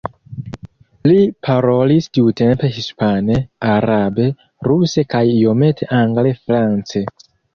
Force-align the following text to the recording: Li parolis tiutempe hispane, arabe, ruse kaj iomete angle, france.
Li 1.09 1.17
parolis 1.47 2.07
tiutempe 2.17 2.69
hispane, 2.77 3.35
arabe, 3.75 4.25
ruse 4.71 5.05
kaj 5.15 5.23
iomete 5.35 5.91
angle, 6.01 6.33
france. 6.41 7.07